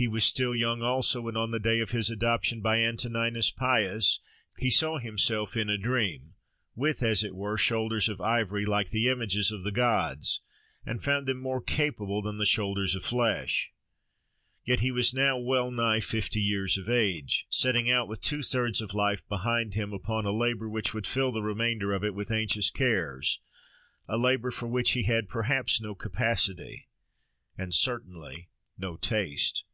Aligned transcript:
He 0.00 0.06
was 0.06 0.22
still 0.22 0.54
young, 0.54 0.80
also, 0.80 1.22
when 1.22 1.36
on 1.36 1.50
the 1.50 1.58
day 1.58 1.80
of 1.80 1.90
his 1.90 2.08
adoption 2.08 2.60
by 2.60 2.76
Antoninus 2.82 3.50
Pius 3.50 4.20
he 4.56 4.70
saw 4.70 4.98
himself 5.00 5.56
in 5.56 5.68
a 5.68 5.76
dream, 5.76 6.34
with 6.76 7.02
as 7.02 7.24
it 7.24 7.34
were 7.34 7.58
shoulders 7.58 8.08
of 8.08 8.20
ivory, 8.20 8.64
like 8.64 8.90
the 8.90 9.08
images 9.08 9.50
of 9.50 9.64
the 9.64 9.72
gods, 9.72 10.40
and 10.86 11.02
found 11.02 11.26
them 11.26 11.40
more 11.40 11.60
capable 11.60 12.22
than 12.22 12.40
shoulders 12.44 12.94
of 12.94 13.02
flesh. 13.04 13.72
Yet 14.64 14.78
he 14.78 14.92
was 14.92 15.12
now 15.12 15.36
well 15.36 15.72
nigh 15.72 15.98
fifty 15.98 16.38
years 16.40 16.78
of 16.78 16.88
age, 16.88 17.48
setting 17.50 17.90
out 17.90 18.06
with 18.06 18.20
two 18.20 18.44
thirds 18.44 18.80
of 18.80 18.94
life 18.94 19.26
behind 19.28 19.74
him, 19.74 19.92
upon 19.92 20.24
a 20.24 20.30
labour 20.30 20.68
which 20.68 20.94
would 20.94 21.08
fill 21.08 21.32
the 21.32 21.42
remainder 21.42 21.92
of 21.92 22.04
it 22.04 22.14
with 22.14 22.30
anxious 22.30 22.70
cares—a 22.70 24.16
labour 24.16 24.52
for 24.52 24.68
which 24.68 24.92
he 24.92 25.02
had 25.02 25.28
perhaps 25.28 25.80
no 25.80 25.96
capacity, 25.96 26.86
and 27.56 27.74
certainly 27.74 28.48
no 28.78 28.96
taste. 28.96 29.64